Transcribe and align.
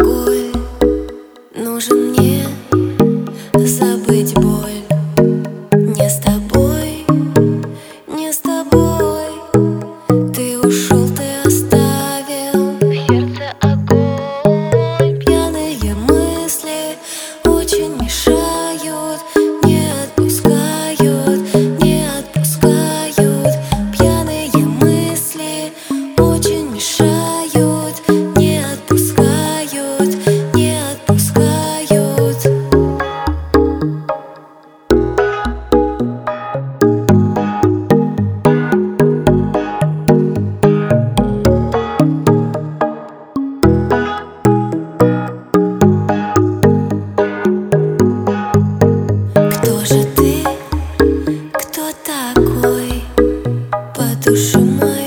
покой 0.00 0.52
нужен 1.54 2.09
too 54.60 54.66
much 54.66 54.99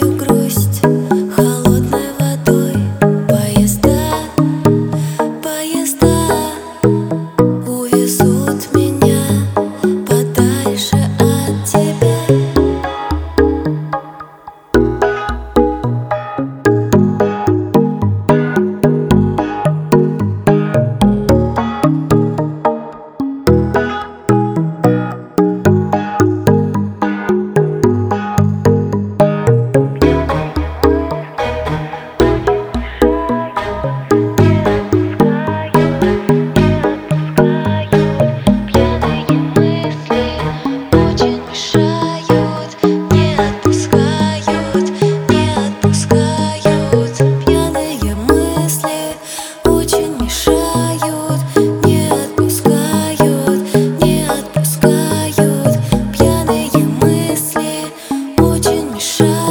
舍 59.03 59.42